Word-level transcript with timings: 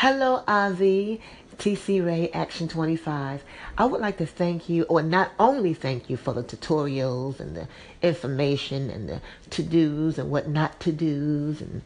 Hello, 0.00 0.44
Ozzy. 0.46 1.20
TC 1.58 2.06
Ray 2.06 2.30
Action 2.30 2.68
25. 2.68 3.42
I 3.76 3.84
would 3.84 4.00
like 4.00 4.18
to 4.18 4.26
thank 4.26 4.68
you, 4.68 4.84
or 4.84 5.02
not 5.02 5.32
only 5.40 5.74
thank 5.74 6.08
you 6.08 6.16
for 6.16 6.32
the 6.32 6.44
tutorials 6.44 7.40
and 7.40 7.56
the 7.56 7.66
information 8.00 8.90
and 8.90 9.08
the 9.08 9.20
to 9.50 9.64
dos 9.64 10.16
and 10.16 10.30
what 10.30 10.48
not 10.48 10.78
to 10.78 10.92
dos 10.92 11.60
and 11.60 11.82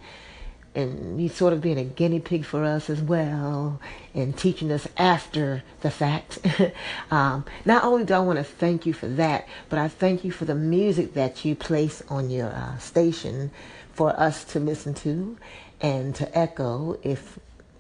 and 0.75 1.23
you 1.23 1.31
sort 1.31 1.55
of 1.55 1.63
being 1.63 1.79
a 1.79 1.85
guinea 1.85 2.21
pig 2.21 2.45
for 2.45 2.65
us 2.65 2.91
as 2.91 3.01
well 3.01 3.81
and 4.13 4.37
teaching 4.37 4.71
us 4.71 4.87
after 4.99 5.63
the 5.81 5.91
fact. 5.91 6.39
um, 7.11 7.47
not 7.65 7.83
only 7.83 8.05
do 8.05 8.13
I 8.13 8.19
want 8.19 8.39
to 8.39 8.45
thank 8.45 8.85
you 8.85 8.93
for 8.93 9.09
that, 9.09 9.49
but 9.71 9.79
I 9.79 9.89
thank 9.89 10.23
you 10.23 10.33
for 10.33 10.45
the 10.45 10.55
music 10.55 11.15
that 11.15 11.47
you 11.47 11.55
place 11.55 12.03
on 12.11 12.29
your 12.29 12.49
uh, 12.49 12.77
station 12.77 13.53
for 13.95 14.11
us 14.21 14.45
to 14.53 14.61
listen 14.61 14.93
to 14.93 15.39
and 15.81 16.15
to 16.15 16.39
echo 16.39 16.99
if 17.03 17.39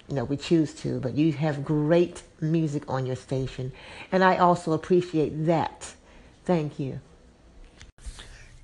you 0.09 0.14
know 0.14 0.25
we 0.25 0.37
choose 0.37 0.75
to. 0.75 1.00
But 1.00 1.14
you 1.14 1.32
have 1.32 1.64
great 1.64 2.22
music 2.40 2.85
on 2.89 3.07
your 3.07 3.17
station, 3.17 3.72
and 4.11 4.22
I 4.25 4.36
also 4.36 4.72
appreciate 4.72 5.46
that. 5.46 5.94
Thank 6.44 6.79
you. 6.79 7.00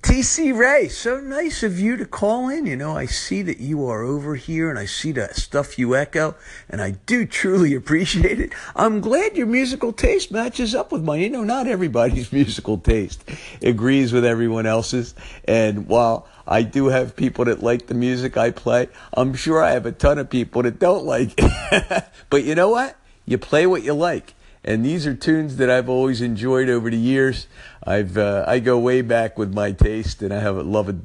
TC 0.01 0.57
Ray, 0.57 0.87
so 0.87 1.19
nice 1.19 1.61
of 1.61 1.77
you 1.77 1.97
to 1.97 2.05
call 2.05 2.47
in. 2.47 2.65
You 2.65 2.77
know, 2.77 2.95
I 2.95 3.05
see 3.05 3.41
that 3.41 3.59
you 3.59 3.85
are 3.85 4.01
over 4.01 4.35
here 4.35 4.69
and 4.69 4.79
I 4.79 4.85
see 4.85 5.11
the 5.11 5.27
stuff 5.33 5.77
you 5.77 5.93
echo, 5.93 6.35
and 6.69 6.81
I 6.81 6.91
do 6.91 7.25
truly 7.25 7.73
appreciate 7.75 8.39
it. 8.39 8.53
I'm 8.77 9.01
glad 9.01 9.35
your 9.35 9.45
musical 9.45 9.91
taste 9.91 10.31
matches 10.31 10.73
up 10.73 10.91
with 10.91 11.03
mine. 11.03 11.21
You 11.21 11.29
know, 11.29 11.43
not 11.43 11.67
everybody's 11.67 12.31
musical 12.33 12.77
taste 12.77 13.23
agrees 13.61 14.13
with 14.13 14.23
everyone 14.23 14.65
else's. 14.65 15.15
And 15.45 15.87
while 15.87 16.27
I 16.49 16.63
do 16.63 16.87
have 16.87 17.15
people 17.15 17.45
that 17.45 17.61
like 17.61 17.85
the 17.85 17.93
music 17.93 18.35
I 18.35 18.49
play, 18.49 18.89
I'm 19.13 19.35
sure 19.35 19.63
I 19.63 19.71
have 19.71 19.85
a 19.85 19.91
ton 19.91 20.17
of 20.17 20.31
people 20.31 20.63
that 20.63 20.79
don't 20.79 21.05
like 21.05 21.35
it. 21.37 22.05
but 22.31 22.43
you 22.43 22.55
know 22.55 22.69
what? 22.69 22.97
You 23.27 23.37
play 23.37 23.67
what 23.67 23.83
you 23.83 23.93
like. 23.93 24.33
And 24.63 24.83
these 24.83 25.05
are 25.05 25.13
tunes 25.13 25.57
that 25.57 25.69
I've 25.69 25.87
always 25.87 26.21
enjoyed 26.21 26.67
over 26.67 26.89
the 26.89 26.97
years. 26.97 27.45
I've 27.83 28.17
uh, 28.17 28.43
I 28.47 28.59
go 28.59 28.77
way 28.79 29.01
back 29.01 29.37
with 29.37 29.53
my 29.53 29.71
taste, 29.71 30.21
and 30.21 30.33
I 30.33 30.39
have 30.39 30.57
a 30.57 30.63
love 30.63 30.89
a, 30.89 30.95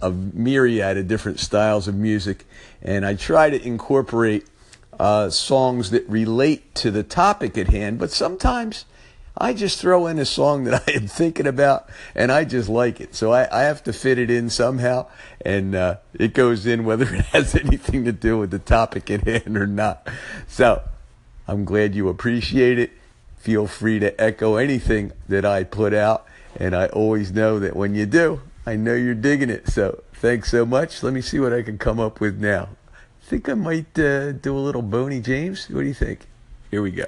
a 0.00 0.10
myriad 0.10 0.96
of 0.96 1.08
different 1.08 1.38
styles 1.38 1.88
of 1.88 1.94
music, 1.94 2.46
and 2.80 3.04
I 3.04 3.14
try 3.14 3.50
to 3.50 3.60
incorporate 3.60 4.46
uh, 4.98 5.28
songs 5.28 5.90
that 5.90 6.08
relate 6.08 6.74
to 6.76 6.90
the 6.90 7.02
topic 7.02 7.58
at 7.58 7.68
hand. 7.68 7.98
But 7.98 8.12
sometimes 8.12 8.86
I 9.36 9.54
just 9.54 9.78
throw 9.78 10.06
in 10.06 10.18
a 10.18 10.24
song 10.24 10.64
that 10.64 10.84
I 10.88 10.92
am 10.92 11.06
thinking 11.06 11.46
about, 11.46 11.88
and 12.14 12.30
I 12.30 12.44
just 12.44 12.68
like 12.68 13.00
it, 13.00 13.14
so 13.14 13.32
I, 13.32 13.48
I 13.50 13.62
have 13.62 13.82
to 13.84 13.92
fit 13.92 14.18
it 14.18 14.30
in 14.30 14.50
somehow, 14.50 15.06
and 15.44 15.74
uh, 15.74 15.96
it 16.14 16.34
goes 16.34 16.66
in 16.66 16.84
whether 16.84 17.12
it 17.14 17.24
has 17.32 17.54
anything 17.54 18.04
to 18.04 18.12
do 18.12 18.38
with 18.38 18.50
the 18.50 18.58
topic 18.58 19.10
at 19.10 19.26
hand 19.26 19.56
or 19.56 19.66
not. 19.66 20.06
So 20.46 20.82
I'm 21.48 21.64
glad 21.64 21.94
you 21.94 22.08
appreciate 22.08 22.78
it 22.78 22.92
feel 23.42 23.66
free 23.66 23.98
to 23.98 24.20
echo 24.20 24.54
anything 24.54 25.10
that 25.28 25.44
I 25.44 25.64
put 25.64 25.92
out. 25.92 26.24
And 26.54 26.76
I 26.76 26.86
always 26.86 27.32
know 27.32 27.58
that 27.58 27.74
when 27.74 27.94
you 27.94 28.06
do, 28.06 28.40
I 28.64 28.76
know 28.76 28.94
you're 28.94 29.16
digging 29.16 29.50
it. 29.50 29.68
So 29.68 30.04
thanks 30.14 30.50
so 30.50 30.64
much. 30.64 31.02
Let 31.02 31.12
me 31.12 31.20
see 31.20 31.40
what 31.40 31.52
I 31.52 31.62
can 31.62 31.76
come 31.76 31.98
up 31.98 32.20
with 32.20 32.40
now. 32.40 32.68
I 32.92 33.24
think 33.24 33.48
I 33.48 33.54
might 33.54 33.98
uh, 33.98 34.32
do 34.32 34.56
a 34.56 34.60
little 34.60 34.82
Boney 34.82 35.20
James. 35.20 35.68
What 35.68 35.80
do 35.80 35.86
you 35.88 35.94
think? 35.94 36.20
Here 36.70 36.82
we 36.82 36.92
go. 36.92 37.06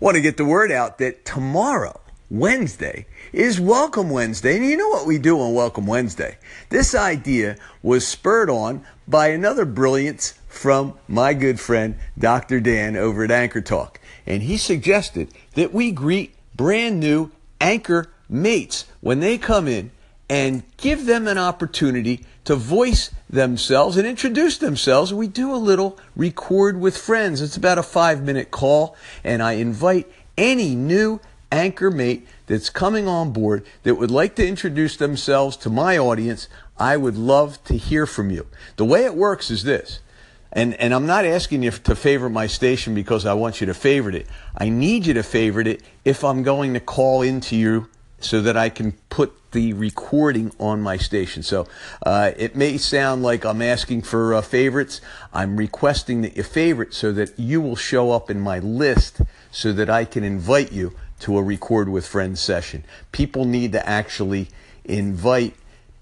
Want 0.00 0.16
to 0.16 0.20
get 0.20 0.36
the 0.36 0.44
word 0.44 0.70
out 0.70 0.98
that 0.98 1.24
tomorrow, 1.24 2.00
Wednesday, 2.30 3.06
is 3.32 3.60
Welcome 3.60 4.10
Wednesday. 4.10 4.56
And 4.56 4.66
you 4.66 4.76
know 4.76 4.88
what 4.88 5.06
we 5.06 5.18
do 5.18 5.40
on 5.40 5.54
Welcome 5.54 5.86
Wednesday? 5.86 6.38
This 6.68 6.94
idea 6.94 7.56
was 7.82 8.06
spurred 8.06 8.50
on 8.50 8.84
by 9.08 9.28
another 9.28 9.64
brilliance 9.64 10.34
from 10.48 10.94
my 11.08 11.34
good 11.34 11.60
friend, 11.60 11.96
Dr. 12.18 12.60
Dan, 12.60 12.96
over 12.96 13.24
at 13.24 13.30
Anchor 13.30 13.60
Talk 13.60 14.00
and 14.26 14.42
he 14.42 14.56
suggested 14.56 15.28
that 15.54 15.72
we 15.72 15.92
greet 15.92 16.34
brand 16.54 16.98
new 16.98 17.30
anchor 17.60 18.10
mates 18.28 18.86
when 19.00 19.20
they 19.20 19.38
come 19.38 19.68
in 19.68 19.90
and 20.28 20.64
give 20.76 21.06
them 21.06 21.28
an 21.28 21.38
opportunity 21.38 22.24
to 22.46 22.56
voice 22.56 23.10
themselves 23.28 23.96
and 23.96 24.06
introduce 24.06 24.58
themselves. 24.58 25.12
We 25.12 25.28
do 25.28 25.54
a 25.54 25.56
little 25.56 25.98
record 26.16 26.80
with 26.80 26.96
friends. 26.96 27.42
It's 27.42 27.56
about 27.56 27.78
a 27.78 27.82
five 27.82 28.22
minute 28.22 28.50
call, 28.50 28.96
and 29.22 29.42
I 29.42 29.52
invite 29.52 30.10
any 30.36 30.74
new 30.74 31.20
anchor 31.52 31.90
mate 31.90 32.26
that's 32.46 32.70
coming 32.70 33.06
on 33.06 33.32
board 33.32 33.64
that 33.84 33.94
would 33.94 34.10
like 34.10 34.34
to 34.36 34.46
introduce 34.46 34.96
themselves 34.96 35.56
to 35.58 35.70
my 35.70 35.98
audience. 35.98 36.48
I 36.78 36.96
would 36.96 37.16
love 37.16 37.62
to 37.64 37.76
hear 37.76 38.06
from 38.06 38.30
you. 38.30 38.46
The 38.76 38.84
way 38.84 39.04
it 39.04 39.14
works 39.14 39.50
is 39.50 39.62
this 39.64 40.00
and, 40.56 40.74
and 40.80 40.94
I'm 40.94 41.04
not 41.04 41.26
asking 41.26 41.62
you 41.62 41.70
to 41.70 41.94
favorite 41.94 42.30
my 42.30 42.46
station 42.46 42.94
because 42.94 43.26
I 43.26 43.34
want 43.34 43.60
you 43.60 43.66
to 43.66 43.74
favorite 43.74 44.14
it. 44.14 44.26
I 44.56 44.70
need 44.70 45.04
you 45.04 45.12
to 45.14 45.22
favorite 45.22 45.66
it 45.66 45.82
if 46.02 46.24
I'm 46.24 46.42
going 46.42 46.72
to 46.72 46.80
call 46.80 47.20
into 47.20 47.56
you 47.56 47.90
so 48.20 48.40
that 48.40 48.56
I 48.56 48.70
can 48.70 48.92
put 49.10 49.45
the 49.56 49.72
recording 49.72 50.52
on 50.60 50.82
my 50.82 50.98
station. 50.98 51.42
So 51.42 51.66
uh, 52.04 52.32
it 52.36 52.54
may 52.54 52.76
sound 52.76 53.22
like 53.22 53.46
I'm 53.46 53.62
asking 53.62 54.02
for 54.02 54.34
uh, 54.34 54.42
favorites. 54.42 55.00
I'm 55.32 55.56
requesting 55.56 56.20
that 56.20 56.36
you 56.36 56.42
favorite 56.42 56.92
so 56.92 57.10
that 57.12 57.38
you 57.38 57.62
will 57.62 57.74
show 57.74 58.10
up 58.10 58.28
in 58.28 58.38
my 58.38 58.58
list 58.58 59.22
so 59.50 59.72
that 59.72 59.88
I 59.88 60.04
can 60.04 60.24
invite 60.24 60.72
you 60.72 60.92
to 61.20 61.38
a 61.38 61.42
record 61.42 61.88
with 61.88 62.06
friends 62.06 62.38
session. 62.38 62.84
People 63.12 63.46
need 63.46 63.72
to 63.72 63.88
actually 63.88 64.48
invite 64.84 65.54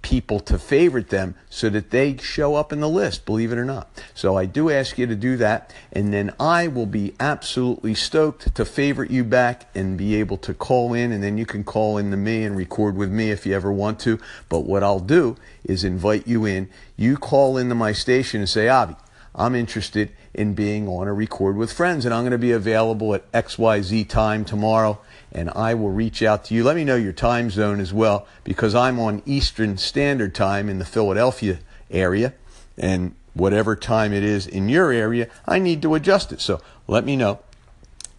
people 0.04 0.38
to 0.38 0.58
favorite 0.58 1.08
them 1.08 1.34
so 1.48 1.70
that 1.70 1.90
they 1.90 2.16
show 2.18 2.54
up 2.54 2.72
in 2.72 2.80
the 2.80 2.88
list, 2.88 3.24
believe 3.24 3.50
it 3.50 3.58
or 3.58 3.64
not. 3.64 3.88
So 4.14 4.36
I 4.36 4.44
do 4.44 4.70
ask 4.70 4.98
you 4.98 5.06
to 5.06 5.16
do 5.16 5.38
that, 5.38 5.72
and 5.90 6.12
then 6.12 6.30
I 6.38 6.68
will 6.68 6.86
be 6.86 7.14
absolutely 7.18 7.94
stoked 7.94 8.54
to 8.54 8.64
favorite 8.66 9.10
you 9.10 9.24
back 9.24 9.66
and 9.74 9.96
be 9.96 10.14
able 10.16 10.36
to 10.38 10.52
call 10.52 10.92
in, 10.92 11.10
and 11.10 11.24
then 11.24 11.38
you 11.38 11.46
can 11.46 11.64
call 11.64 11.96
in 11.96 12.10
to 12.10 12.18
me 12.18 12.44
and 12.44 12.54
record 12.54 12.96
with 12.96 13.10
me 13.10 13.30
if 13.30 13.46
you 13.46 13.54
ever 13.54 13.72
want 13.72 13.98
to. 14.00 14.20
But 14.50 14.60
what 14.60 14.82
I'll 14.82 15.00
do 15.00 15.36
is 15.64 15.84
invite 15.84 16.28
you 16.28 16.44
in. 16.44 16.68
You 16.96 17.16
call 17.16 17.56
into 17.56 17.74
my 17.74 17.92
station 17.92 18.40
and 18.40 18.48
say, 18.48 18.68
Avie, 18.68 18.96
I'm 19.34 19.54
interested 19.54 20.10
in 20.32 20.54
being 20.54 20.88
on 20.88 21.08
a 21.08 21.12
record 21.12 21.56
with 21.56 21.72
friends, 21.72 22.04
and 22.04 22.14
I'm 22.14 22.22
going 22.22 22.32
to 22.32 22.38
be 22.38 22.52
available 22.52 23.14
at 23.14 23.30
XYZ 23.32 24.08
time 24.08 24.44
tomorrow 24.44 25.00
and 25.34 25.50
I 25.50 25.74
will 25.74 25.90
reach 25.90 26.22
out 26.22 26.44
to 26.46 26.54
you. 26.54 26.62
Let 26.62 26.76
me 26.76 26.84
know 26.84 26.94
your 26.94 27.12
time 27.12 27.50
zone 27.50 27.80
as 27.80 27.92
well 27.92 28.26
because 28.44 28.74
I'm 28.74 29.00
on 29.00 29.20
Eastern 29.26 29.76
Standard 29.76 30.34
Time 30.34 30.68
in 30.68 30.78
the 30.78 30.84
Philadelphia 30.84 31.58
area, 31.90 32.34
and 32.78 33.14
whatever 33.34 33.74
time 33.74 34.12
it 34.12 34.22
is 34.22 34.46
in 34.46 34.68
your 34.68 34.92
area, 34.92 35.28
I 35.46 35.58
need 35.58 35.82
to 35.82 35.96
adjust 35.96 36.32
it. 36.32 36.40
So 36.40 36.60
let 36.86 37.04
me 37.04 37.16
know. 37.16 37.40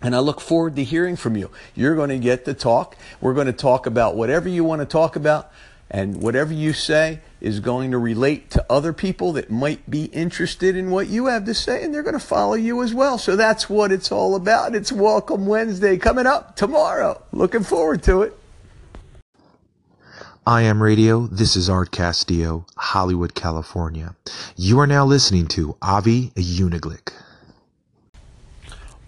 And 0.02 0.14
I 0.14 0.20
look 0.20 0.42
forward 0.42 0.76
to 0.76 0.84
hearing 0.84 1.16
from 1.16 1.38
you. 1.38 1.50
You're 1.74 1.96
going 1.96 2.10
to 2.10 2.20
get 2.20 2.44
to 2.46 2.54
talk. 2.54 2.98
We're 3.22 3.34
going 3.34 3.48
to 3.48 3.54
talk 3.54 3.86
about 3.86 4.16
whatever 4.16 4.50
you 4.50 4.64
want 4.66 4.82
to 4.82 4.86
talk 4.86 5.16
about. 5.16 5.52
And 5.90 6.22
whatever 6.22 6.52
you 6.52 6.74
say 6.74 7.20
is 7.40 7.60
going 7.60 7.92
to 7.92 7.98
relate 7.98 8.50
to 8.52 8.66
other 8.70 8.92
people 8.92 9.34
that 9.34 9.52
might 9.52 9.90
be 9.90 10.06
interested 10.06 10.76
in 10.76 10.90
what 10.90 11.08
you 11.08 11.28
have 11.28 11.46
to 11.46 11.54
say, 11.54 11.84
and 11.84 11.94
they're 11.94 12.04
going 12.04 12.14
to 12.14 12.20
follow 12.20 12.56
you 12.56 12.82
as 12.82 12.94
well. 12.94 13.18
So 13.18 13.36
that's 13.36 13.70
what 13.70 13.92
it's 13.92 14.12
all 14.12 14.36
about. 14.36 14.74
It's 14.74 14.92
Welcome 14.92 15.46
Wednesday 15.46 15.98
coming 15.98 16.26
up 16.26 16.56
tomorrow. 16.56 17.22
Looking 17.32 17.64
forward 17.64 18.02
to 18.04 18.24
it. 18.24 18.38
IAM 20.48 20.82
Radio. 20.82 21.26
This 21.28 21.56
is 21.56 21.70
Art 21.70 21.90
Castillo, 21.90 22.68
Hollywood, 22.78 23.34
California. 23.34 24.16
You 24.56 24.80
are 24.80 24.86
now 24.86 25.04
listening 25.04 25.48
to 25.50 25.76
Avie 25.84 26.32
Uniglicht. 26.36 27.14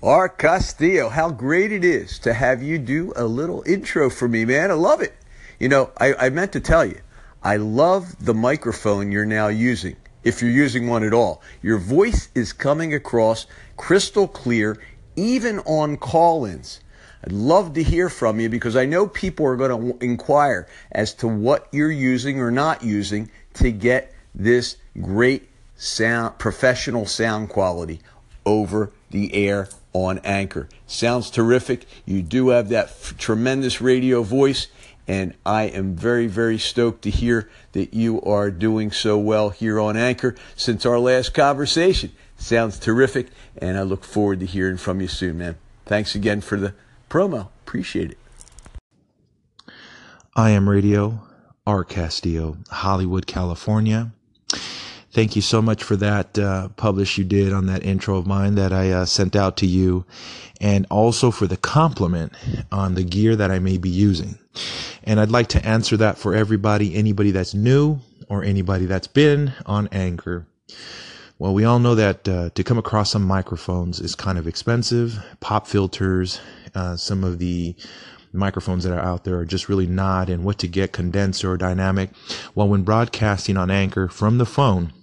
Art 0.02 0.38
Castillo, 0.38 1.10
how 1.10 1.30
great 1.30 1.72
it 1.72 1.84
is 1.84 2.18
to 2.20 2.34
have 2.34 2.62
you 2.62 2.78
do 2.78 3.14
a 3.16 3.26
little 3.26 3.64
intro 3.68 4.10
for 4.10 4.28
me, 4.28 4.46
man. 4.46 4.72
I 4.72 4.76
love 4.76 5.02
it. 5.02 5.16
You 5.60 5.70
know, 5.70 5.92
I, 5.98 6.14
I 6.14 6.30
meant 6.30 6.52
to 6.54 6.60
tell 6.60 6.86
you, 6.86 7.00
I 7.44 7.58
love 7.58 8.24
the 8.24 8.34
microphone 8.34 9.12
you're 9.12 9.26
now 9.26 9.48
using, 9.48 9.96
if 10.24 10.42
you're 10.42 10.52
using 10.52 10.88
one 10.88 11.04
at 11.04 11.14
all. 11.14 11.42
Your 11.62 11.78
voice 11.78 12.30
is 12.36 12.54
coming 12.54 12.94
across 12.94 13.48
crystal 13.76 14.28
clear, 14.28 14.78
even 15.16 15.60
on 15.60 15.98
call 15.98 16.46
ins. 16.46 16.82
I'd 17.24 17.32
love 17.32 17.74
to 17.74 17.84
hear 17.84 18.10
from 18.10 18.40
you 18.40 18.50
because 18.50 18.76
I 18.76 18.86
know 18.86 19.08
people 19.08 19.46
are 19.48 19.56
going 19.56 19.94
to 19.94 20.06
inquire 20.06 20.68
as 20.92 21.14
to 21.16 21.28
what 21.28 21.68
you're 21.72 21.92
using 21.92 22.40
or 22.40 22.52
not 22.52 22.84
using 22.84 23.32
to 23.56 23.72
get 23.72 24.14
this 24.36 24.78
great 25.02 25.50
sound, 25.76 26.38
professional 26.38 27.08
sound 27.08 27.50
quality 27.50 28.02
over 28.46 28.92
the 29.10 29.34
air 29.34 29.68
on 29.94 30.20
Anchor. 30.20 30.70
Sounds 30.86 31.32
terrific. 31.32 31.86
You 32.06 32.22
do 32.22 32.50
have 32.50 32.70
that 32.70 32.86
f- 32.86 33.16
tremendous 33.18 33.82
radio 33.82 34.22
voice 34.22 34.68
and 35.08 35.34
I 35.46 35.64
am 35.64 35.96
very, 35.96 36.28
very 36.28 36.58
stoked 36.58 37.02
to 37.04 37.10
hear 37.10 37.50
that 37.72 37.94
you 37.94 38.22
are 38.22 38.52
doing 38.52 38.92
so 38.92 39.18
well 39.18 39.50
here 39.50 39.80
on 39.80 39.96
Anchor 39.96 40.36
since 40.56 40.86
our 40.86 41.00
last 41.00 41.34
conversation. 41.34 42.12
Sounds 42.38 42.78
terrific, 42.78 43.28
and 43.58 43.78
I 43.78 43.82
look 43.82 44.04
forward 44.04 44.42
to 44.42 44.46
hearing 44.46 44.78
from 44.78 45.02
you 45.02 45.08
soon, 45.08 45.38
man. 45.38 45.56
Thanks 45.86 46.14
again 46.14 46.42
for 46.42 46.58
the 46.58 46.74
promo. 47.10 47.48
Appreciate 47.66 48.12
it. 48.12 48.18
IAM 50.38 50.70
Radio, 50.70 51.22
Art 51.66 51.90
Castillo, 51.90 52.58
Hollywood, 52.70 53.26
California. 53.26 54.12
Thank 55.18 55.36
you 55.36 55.42
so 55.42 55.64
much 55.64 55.82
for 55.82 55.96
that 55.96 56.38
uh, 56.38 56.68
publish 56.76 57.18
you 57.18 57.24
did 57.24 57.52
on 57.52 57.66
that 57.66 57.84
intro 57.84 58.18
of 58.18 58.28
mine 58.28 58.54
that 58.54 58.72
I 58.72 58.92
uh, 58.92 59.06
sent 59.06 59.36
out 59.36 59.58
to 59.58 59.66
you, 59.66 60.06
and 60.62 60.86
also 60.92 61.32
for 61.32 61.48
the 61.48 61.58
compliment 61.58 62.34
on 62.72 62.94
the 62.94 63.04
gear 63.04 63.36
that 63.36 63.50
I 63.50 63.58
may 63.58 63.80
be 63.80 63.90
using. 63.90 64.38
And 65.04 65.20
I'd 65.20 65.32
like 65.32 65.48
to 65.48 65.66
answer 65.66 65.98
that 65.98 66.20
for 66.20 66.36
everybody, 66.36 66.94
anybody 66.94 67.32
that's 67.32 67.56
new 67.56 68.00
or 68.30 68.44
anybody 68.44 68.86
that's 68.86 69.08
been 69.08 69.54
on 69.66 69.88
Anchor. 69.92 70.46
Well, 71.40 71.56
we 71.56 71.66
all 71.66 71.80
know 71.80 71.96
that 71.96 72.30
uh, 72.30 72.52
to 72.52 72.64
come 72.64 72.78
across 72.78 73.10
some 73.10 73.24
microphones 73.24 74.00
is 74.00 74.14
kind 74.14 74.38
of 74.38 74.46
expensive. 74.46 75.18
Pop 75.40 75.66
filters, 75.66 76.40
uh, 76.76 76.96
some 76.96 77.24
of 77.24 77.40
the 77.40 77.76
microphones 78.34 78.84
that 78.84 78.94
are 78.94 79.02
out 79.02 79.24
there 79.24 79.40
are 79.40 79.46
just 79.46 79.68
really 79.68 79.88
not, 79.88 80.30
and 80.30 80.44
what 80.44 80.60
to 80.60 80.68
get 80.68 80.94
condenser 80.94 81.50
or 81.50 81.58
dynamic. 81.58 82.12
Well, 82.54 82.68
when 82.70 82.84
broadcasting 82.84 83.58
on 83.58 83.72
Anchor 83.72 84.10
from 84.10 84.38
the 84.38 84.46
phone, 84.46 84.94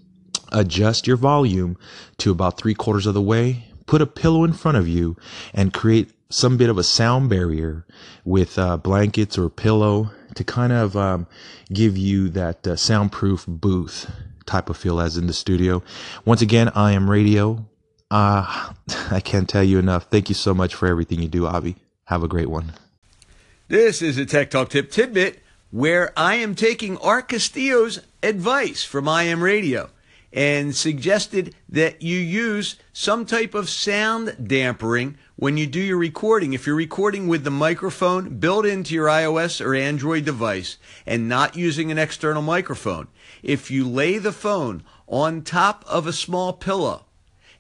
adjust 0.52 1.06
your 1.06 1.16
volume 1.16 1.76
to 2.18 2.30
about 2.30 2.58
three 2.58 2.74
quarters 2.74 3.06
of 3.06 3.14
the 3.14 3.22
way, 3.22 3.64
put 3.86 4.02
a 4.02 4.06
pillow 4.06 4.44
in 4.44 4.52
front 4.52 4.76
of 4.76 4.88
you, 4.88 5.16
and 5.52 5.72
create 5.72 6.10
some 6.30 6.56
bit 6.56 6.70
of 6.70 6.78
a 6.78 6.82
sound 6.82 7.28
barrier 7.28 7.86
with 8.24 8.58
uh, 8.58 8.76
blankets 8.76 9.38
or 9.38 9.48
pillow 9.48 10.10
to 10.34 10.44
kind 10.44 10.72
of 10.72 10.96
um, 10.96 11.26
give 11.72 11.96
you 11.96 12.28
that 12.28 12.66
uh, 12.66 12.76
soundproof 12.76 13.44
booth 13.46 14.10
type 14.46 14.68
of 14.68 14.76
feel 14.76 15.00
as 15.00 15.16
in 15.16 15.26
the 15.26 15.32
studio. 15.32 15.82
Once 16.24 16.42
again, 16.42 16.70
I 16.74 16.92
am 16.92 17.10
radio. 17.10 17.64
Uh, 18.10 18.72
I 19.10 19.20
can't 19.20 19.48
tell 19.48 19.62
you 19.62 19.78
enough. 19.78 20.04
Thank 20.10 20.28
you 20.28 20.34
so 20.34 20.54
much 20.54 20.74
for 20.74 20.86
everything 20.88 21.22
you 21.22 21.28
do, 21.28 21.46
Avie. 21.46 21.76
Have 22.06 22.22
a 22.22 22.28
great 22.28 22.50
one. 22.50 22.72
This 23.68 24.02
is 24.02 24.18
a 24.18 24.26
Tech 24.26 24.50
Talk 24.50 24.68
Tip 24.68 24.90
Tidbit 24.90 25.40
where 25.70 26.12
I 26.16 26.36
am 26.36 26.54
taking 26.54 26.98
Art 26.98 27.28
Castillo's 27.28 28.00
advice 28.22 28.84
from 28.84 29.08
IAM 29.08 29.42
Radio 29.42 29.90
and 30.34 30.74
suggested 30.74 31.54
that 31.68 32.02
you 32.02 32.18
use 32.18 32.74
some 32.92 33.24
type 33.24 33.54
of 33.54 33.70
sound 33.70 34.36
dampering 34.42 35.16
when 35.36 35.56
you 35.56 35.64
do 35.64 35.80
your 35.80 35.96
recording. 35.96 36.52
If 36.52 36.66
you're 36.66 36.74
recording 36.74 37.28
with 37.28 37.44
the 37.44 37.52
microphone 37.52 38.40
built 38.40 38.66
into 38.66 38.94
your 38.94 39.06
iOS 39.06 39.64
or 39.64 39.76
Android 39.76 40.24
device 40.24 40.76
and 41.06 41.28
not 41.28 41.56
using 41.56 41.92
an 41.92 41.98
external 41.98 42.42
microphone, 42.42 43.06
if 43.44 43.70
you 43.70 43.88
lay 43.88 44.18
the 44.18 44.32
phone 44.32 44.82
on 45.06 45.42
top 45.42 45.84
of 45.86 46.08
a 46.08 46.12
small 46.12 46.52
pillow, 46.52 47.04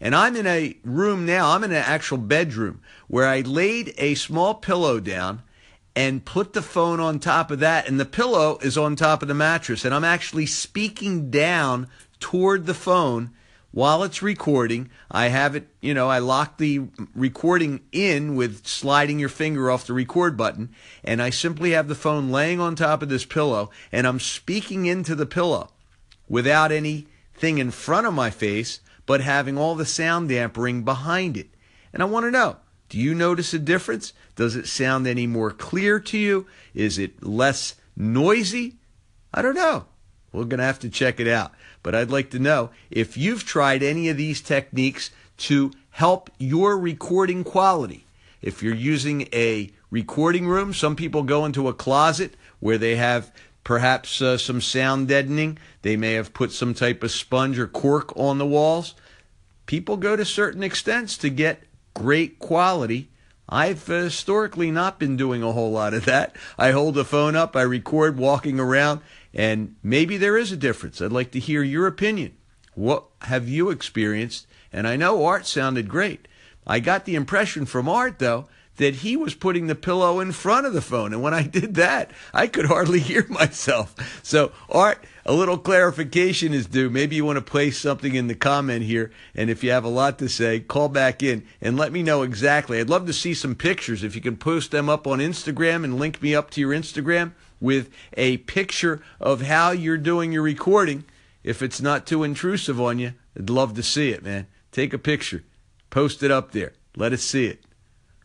and 0.00 0.12
I'm 0.12 0.34
in 0.34 0.46
a 0.46 0.76
room 0.82 1.24
now, 1.24 1.50
I'm 1.50 1.62
in 1.62 1.70
an 1.70 1.76
actual 1.76 2.18
bedroom 2.18 2.80
where 3.06 3.28
I 3.28 3.42
laid 3.42 3.94
a 3.98 4.16
small 4.16 4.54
pillow 4.54 4.98
down 4.98 5.42
and 5.96 6.24
put 6.24 6.54
the 6.54 6.62
phone 6.62 6.98
on 6.98 7.20
top 7.20 7.52
of 7.52 7.60
that, 7.60 7.86
and 7.86 8.00
the 8.00 8.04
pillow 8.04 8.58
is 8.62 8.76
on 8.76 8.96
top 8.96 9.22
of 9.22 9.28
the 9.28 9.34
mattress, 9.34 9.84
and 9.84 9.94
I'm 9.94 10.02
actually 10.02 10.46
speaking 10.46 11.30
down 11.30 11.88
toward 12.24 12.64
the 12.64 12.72
phone 12.72 13.30
while 13.70 14.02
it's 14.02 14.22
recording. 14.22 14.88
I 15.10 15.28
have 15.28 15.54
it, 15.54 15.68
you 15.82 15.92
know, 15.92 16.08
I 16.08 16.20
lock 16.20 16.56
the 16.56 16.88
recording 17.14 17.82
in 17.92 18.34
with 18.34 18.66
sliding 18.66 19.18
your 19.18 19.28
finger 19.28 19.70
off 19.70 19.86
the 19.86 19.92
record 19.92 20.34
button, 20.34 20.70
and 21.04 21.20
I 21.20 21.28
simply 21.28 21.72
have 21.72 21.86
the 21.86 21.94
phone 21.94 22.30
laying 22.30 22.60
on 22.60 22.76
top 22.76 23.02
of 23.02 23.10
this 23.10 23.26
pillow, 23.26 23.68
and 23.92 24.06
I'm 24.06 24.20
speaking 24.20 24.86
into 24.86 25.14
the 25.14 25.26
pillow 25.26 25.68
without 26.26 26.72
anything 26.72 27.58
in 27.58 27.70
front 27.70 28.06
of 28.06 28.14
my 28.14 28.30
face, 28.30 28.80
but 29.04 29.20
having 29.20 29.58
all 29.58 29.74
the 29.74 29.84
sound 29.84 30.30
dampering 30.30 30.82
behind 30.82 31.36
it. 31.36 31.50
And 31.92 32.02
I 32.02 32.06
want 32.06 32.24
to 32.24 32.30
know 32.30 32.56
do 32.88 32.98
you 32.98 33.14
notice 33.14 33.52
a 33.52 33.58
difference? 33.58 34.14
Does 34.34 34.56
it 34.56 34.66
sound 34.66 35.06
any 35.06 35.26
more 35.26 35.50
clear 35.50 36.00
to 36.00 36.16
you? 36.16 36.46
Is 36.72 36.96
it 36.96 37.22
less 37.22 37.74
noisy? 37.94 38.76
I 39.34 39.42
don't 39.42 39.56
know. 39.56 39.84
We're 40.34 40.44
going 40.44 40.58
to 40.58 40.64
have 40.64 40.80
to 40.80 40.88
check 40.88 41.20
it 41.20 41.28
out. 41.28 41.52
But 41.82 41.94
I'd 41.94 42.10
like 42.10 42.30
to 42.30 42.38
know 42.38 42.70
if 42.90 43.16
you've 43.16 43.44
tried 43.44 43.82
any 43.82 44.08
of 44.08 44.16
these 44.16 44.40
techniques 44.40 45.10
to 45.38 45.70
help 45.90 46.30
your 46.38 46.76
recording 46.78 47.44
quality. 47.44 48.04
If 48.42 48.62
you're 48.62 48.74
using 48.74 49.28
a 49.32 49.70
recording 49.90 50.46
room, 50.46 50.74
some 50.74 50.96
people 50.96 51.22
go 51.22 51.44
into 51.44 51.68
a 51.68 51.74
closet 51.74 52.34
where 52.60 52.78
they 52.78 52.96
have 52.96 53.32
perhaps 53.62 54.20
uh, 54.20 54.36
some 54.36 54.60
sound 54.60 55.08
deadening. 55.08 55.58
They 55.82 55.96
may 55.96 56.14
have 56.14 56.34
put 56.34 56.52
some 56.52 56.74
type 56.74 57.02
of 57.02 57.10
sponge 57.10 57.58
or 57.58 57.66
cork 57.66 58.14
on 58.16 58.38
the 58.38 58.46
walls. 58.46 58.94
People 59.66 59.96
go 59.96 60.16
to 60.16 60.24
certain 60.24 60.62
extents 60.62 61.16
to 61.18 61.30
get 61.30 61.62
great 61.94 62.38
quality. 62.38 63.08
I've 63.48 63.88
uh, 63.88 64.04
historically 64.04 64.70
not 64.70 64.98
been 64.98 65.16
doing 65.16 65.42
a 65.42 65.52
whole 65.52 65.70
lot 65.70 65.94
of 65.94 66.04
that. 66.06 66.36
I 66.58 66.72
hold 66.72 66.94
the 66.94 67.04
phone 67.04 67.36
up, 67.36 67.56
I 67.56 67.62
record 67.62 68.18
walking 68.18 68.58
around, 68.58 69.00
and 69.34 69.74
maybe 69.82 70.16
there 70.16 70.36
is 70.36 70.52
a 70.52 70.56
difference. 70.56 71.02
I'd 71.02 71.12
like 71.12 71.32
to 71.32 71.40
hear 71.40 71.62
your 71.62 71.86
opinion. 71.86 72.36
What 72.74 73.04
have 73.22 73.48
you 73.48 73.70
experienced? 73.70 74.46
And 74.72 74.86
I 74.86 74.96
know 74.96 75.24
Art 75.24 75.46
sounded 75.46 75.88
great. 75.88 76.28
I 76.66 76.80
got 76.80 77.04
the 77.04 77.14
impression 77.16 77.66
from 77.66 77.88
Art, 77.88 78.18
though, 78.18 78.46
that 78.76 78.96
he 78.96 79.16
was 79.16 79.34
putting 79.34 79.66
the 79.66 79.74
pillow 79.74 80.18
in 80.18 80.32
front 80.32 80.66
of 80.66 80.72
the 80.72 80.80
phone. 80.80 81.12
And 81.12 81.22
when 81.22 81.34
I 81.34 81.42
did 81.42 81.74
that, 81.74 82.10
I 82.32 82.46
could 82.46 82.66
hardly 82.66 83.00
hear 83.00 83.26
myself. 83.28 84.20
So, 84.22 84.52
Art, 84.68 85.04
a 85.26 85.32
little 85.32 85.58
clarification 85.58 86.52
is 86.52 86.66
due. 86.66 86.90
Maybe 86.90 87.16
you 87.16 87.24
want 87.24 87.36
to 87.36 87.42
place 87.42 87.78
something 87.78 88.14
in 88.14 88.26
the 88.26 88.34
comment 88.34 88.84
here. 88.84 89.12
And 89.34 89.50
if 89.50 89.62
you 89.62 89.70
have 89.70 89.84
a 89.84 89.88
lot 89.88 90.18
to 90.18 90.28
say, 90.28 90.60
call 90.60 90.88
back 90.88 91.22
in 91.22 91.44
and 91.60 91.76
let 91.76 91.92
me 91.92 92.02
know 92.02 92.22
exactly. 92.22 92.80
I'd 92.80 92.90
love 92.90 93.06
to 93.06 93.12
see 93.12 93.34
some 93.34 93.54
pictures. 93.54 94.02
If 94.02 94.14
you 94.14 94.20
can 94.20 94.36
post 94.36 94.70
them 94.70 94.88
up 94.88 95.06
on 95.06 95.18
Instagram 95.18 95.84
and 95.84 95.98
link 95.98 96.20
me 96.20 96.34
up 96.34 96.50
to 96.50 96.60
your 96.60 96.72
Instagram 96.72 97.32
with 97.60 97.90
a 98.14 98.38
picture 98.38 99.02
of 99.20 99.42
how 99.42 99.70
you're 99.70 99.96
doing 99.96 100.32
your 100.32 100.42
recording. 100.42 101.04
If 101.42 101.62
it's 101.62 101.80
not 101.80 102.06
too 102.06 102.22
intrusive 102.22 102.80
on 102.80 102.98
you, 102.98 103.14
I'd 103.38 103.50
love 103.50 103.74
to 103.74 103.82
see 103.82 104.10
it, 104.10 104.22
man. 104.22 104.46
Take 104.72 104.92
a 104.92 104.98
picture, 104.98 105.44
post 105.90 106.22
it 106.22 106.30
up 106.30 106.52
there. 106.52 106.72
Let 106.96 107.12
us 107.12 107.22
see 107.22 107.46
it. 107.46 107.64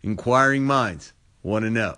Inquiring 0.03 0.63
minds 0.63 1.13
want 1.43 1.65
to 1.65 1.69
know. 1.69 1.95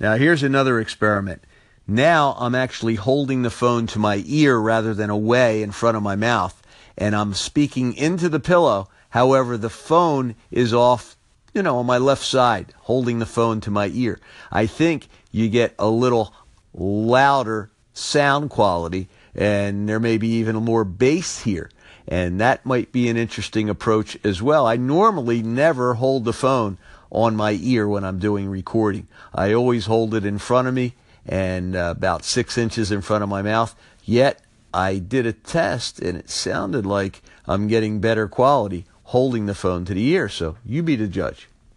Now, 0.00 0.16
here's 0.16 0.42
another 0.42 0.78
experiment. 0.80 1.42
Now 1.86 2.34
I'm 2.38 2.54
actually 2.54 2.96
holding 2.96 3.42
the 3.42 3.50
phone 3.50 3.86
to 3.88 3.98
my 3.98 4.22
ear 4.26 4.58
rather 4.58 4.92
than 4.92 5.10
away 5.10 5.62
in 5.62 5.70
front 5.70 5.96
of 5.96 6.02
my 6.02 6.16
mouth, 6.16 6.60
and 6.98 7.14
I'm 7.14 7.32
speaking 7.32 7.94
into 7.94 8.28
the 8.28 8.40
pillow. 8.40 8.88
However, 9.10 9.56
the 9.56 9.70
phone 9.70 10.34
is 10.50 10.74
off, 10.74 11.15
you 11.56 11.62
know, 11.62 11.78
on 11.78 11.86
my 11.86 11.96
left 11.96 12.22
side, 12.22 12.74
holding 12.82 13.18
the 13.18 13.24
phone 13.24 13.62
to 13.62 13.70
my 13.70 13.90
ear. 13.94 14.20
I 14.52 14.66
think 14.66 15.08
you 15.32 15.48
get 15.48 15.74
a 15.78 15.88
little 15.88 16.34
louder 16.74 17.70
sound 17.94 18.50
quality, 18.50 19.08
and 19.34 19.88
there 19.88 19.98
may 19.98 20.18
be 20.18 20.28
even 20.34 20.54
more 20.56 20.84
bass 20.84 21.40
here. 21.40 21.70
And 22.06 22.38
that 22.42 22.66
might 22.66 22.92
be 22.92 23.08
an 23.08 23.16
interesting 23.16 23.70
approach 23.70 24.18
as 24.22 24.42
well. 24.42 24.66
I 24.66 24.76
normally 24.76 25.42
never 25.42 25.94
hold 25.94 26.26
the 26.26 26.34
phone 26.34 26.76
on 27.10 27.34
my 27.34 27.52
ear 27.62 27.88
when 27.88 28.04
I'm 28.04 28.18
doing 28.18 28.50
recording. 28.50 29.08
I 29.34 29.54
always 29.54 29.86
hold 29.86 30.14
it 30.14 30.26
in 30.26 30.36
front 30.36 30.68
of 30.68 30.74
me 30.74 30.92
and 31.24 31.74
uh, 31.74 31.94
about 31.96 32.22
six 32.22 32.58
inches 32.58 32.92
in 32.92 33.00
front 33.00 33.24
of 33.24 33.30
my 33.30 33.40
mouth. 33.40 33.74
Yet 34.04 34.42
I 34.74 34.98
did 34.98 35.24
a 35.24 35.32
test 35.32 36.00
and 36.00 36.18
it 36.18 36.28
sounded 36.28 36.84
like 36.84 37.22
I'm 37.46 37.66
getting 37.66 37.98
better 37.98 38.28
quality 38.28 38.84
holding 39.06 39.46
the 39.46 39.54
phone 39.54 39.84
to 39.84 39.94
the 39.94 40.06
ear. 40.08 40.28
So 40.28 40.56
you 40.64 40.82
be 40.82 40.96
the 40.96 41.06
judge. 41.06 41.48